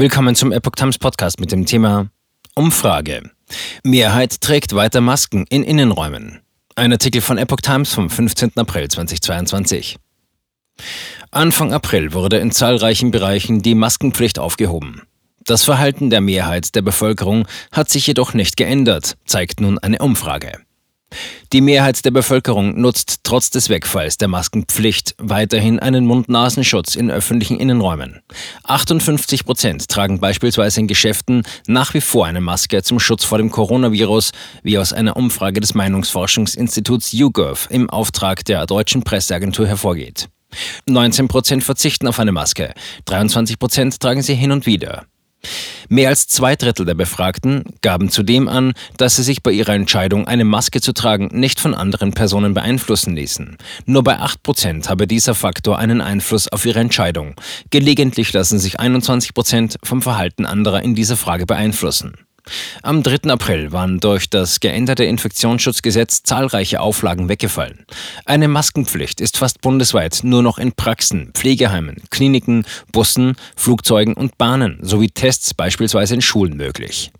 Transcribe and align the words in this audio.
Willkommen 0.00 0.36
zum 0.36 0.52
Epoch 0.52 0.76
Times 0.76 0.96
Podcast 0.96 1.40
mit 1.40 1.50
dem 1.50 1.66
Thema 1.66 2.06
Umfrage. 2.54 3.32
Mehrheit 3.82 4.40
trägt 4.40 4.76
weiter 4.76 5.00
Masken 5.00 5.44
in 5.48 5.64
Innenräumen. 5.64 6.38
Ein 6.76 6.92
Artikel 6.92 7.20
von 7.20 7.36
Epoch 7.36 7.60
Times 7.62 7.92
vom 7.92 8.08
15. 8.08 8.52
April 8.54 8.86
2022. 8.86 9.96
Anfang 11.32 11.72
April 11.72 12.12
wurde 12.12 12.36
in 12.36 12.52
zahlreichen 12.52 13.10
Bereichen 13.10 13.60
die 13.60 13.74
Maskenpflicht 13.74 14.38
aufgehoben. 14.38 15.02
Das 15.40 15.64
Verhalten 15.64 16.10
der 16.10 16.20
Mehrheit 16.20 16.76
der 16.76 16.82
Bevölkerung 16.82 17.48
hat 17.72 17.90
sich 17.90 18.06
jedoch 18.06 18.34
nicht 18.34 18.56
geändert, 18.56 19.16
zeigt 19.24 19.60
nun 19.60 19.80
eine 19.80 19.98
Umfrage. 19.98 20.60
Die 21.52 21.62
Mehrheit 21.62 22.04
der 22.04 22.10
Bevölkerung 22.10 22.78
nutzt 22.78 23.20
trotz 23.22 23.48
des 23.48 23.70
Wegfalls 23.70 24.18
der 24.18 24.28
Maskenpflicht 24.28 25.14
weiterhin 25.16 25.78
einen 25.78 26.04
Mund-Nasenschutz 26.04 26.94
in 26.94 27.10
öffentlichen 27.10 27.58
Innenräumen. 27.58 28.20
58 28.64 29.46
Prozent 29.46 29.88
tragen 29.88 30.20
beispielsweise 30.20 30.80
in 30.80 30.88
Geschäften 30.88 31.44
nach 31.66 31.94
wie 31.94 32.02
vor 32.02 32.26
eine 32.26 32.42
Maske 32.42 32.82
zum 32.82 33.00
Schutz 33.00 33.24
vor 33.24 33.38
dem 33.38 33.50
Coronavirus, 33.50 34.32
wie 34.62 34.76
aus 34.76 34.92
einer 34.92 35.16
Umfrage 35.16 35.60
des 35.60 35.74
Meinungsforschungsinstituts 35.74 37.12
YouGov 37.12 37.68
im 37.70 37.88
Auftrag 37.88 38.44
der 38.44 38.66
deutschen 38.66 39.02
Presseagentur 39.02 39.66
hervorgeht. 39.66 40.28
19 40.86 41.28
Prozent 41.28 41.64
verzichten 41.64 42.08
auf 42.08 42.20
eine 42.20 42.32
Maske, 42.32 42.74
23 43.06 43.58
Prozent 43.58 44.00
tragen 44.00 44.22
sie 44.22 44.34
hin 44.34 44.52
und 44.52 44.66
wieder. 44.66 45.06
Mehr 45.88 46.10
als 46.10 46.26
zwei 46.26 46.56
Drittel 46.56 46.84
der 46.84 46.94
Befragten 46.94 47.64
gaben 47.80 48.10
zudem 48.10 48.48
an, 48.48 48.74
dass 48.96 49.16
sie 49.16 49.22
sich 49.22 49.42
bei 49.42 49.52
ihrer 49.52 49.74
Entscheidung, 49.74 50.26
eine 50.26 50.44
Maske 50.44 50.80
zu 50.80 50.92
tragen, 50.92 51.30
nicht 51.32 51.60
von 51.60 51.74
anderen 51.74 52.12
Personen 52.12 52.54
beeinflussen 52.54 53.14
ließen. 53.14 53.56
Nur 53.86 54.04
bei 54.04 54.18
8 54.18 54.42
Prozent 54.42 54.90
habe 54.90 55.06
dieser 55.06 55.34
Faktor 55.34 55.78
einen 55.78 56.00
Einfluss 56.00 56.48
auf 56.48 56.66
ihre 56.66 56.80
Entscheidung. 56.80 57.34
Gelegentlich 57.70 58.32
lassen 58.32 58.58
sich 58.58 58.80
21 58.80 59.32
Prozent 59.32 59.76
vom 59.82 60.02
Verhalten 60.02 60.44
anderer 60.44 60.82
in 60.82 60.94
dieser 60.94 61.16
Frage 61.16 61.46
beeinflussen. 61.46 62.27
Am 62.82 63.02
3. 63.02 63.30
April 63.30 63.72
waren 63.72 64.00
durch 64.00 64.30
das 64.30 64.60
geänderte 64.60 65.04
Infektionsschutzgesetz 65.04 66.22
zahlreiche 66.22 66.80
Auflagen 66.80 67.28
weggefallen. 67.28 67.86
Eine 68.24 68.48
Maskenpflicht 68.48 69.20
ist 69.20 69.38
fast 69.38 69.60
bundesweit 69.60 70.20
nur 70.22 70.42
noch 70.42 70.58
in 70.58 70.72
Praxen, 70.72 71.30
Pflegeheimen, 71.34 72.02
Kliniken, 72.10 72.64
Bussen, 72.92 73.36
Flugzeugen 73.56 74.14
und 74.14 74.38
Bahnen 74.38 74.78
sowie 74.82 75.10
Tests 75.10 75.54
beispielsweise 75.54 76.14
in 76.14 76.22
Schulen 76.22 76.56
möglich. 76.56 77.10